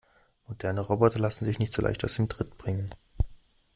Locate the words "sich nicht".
1.45-1.71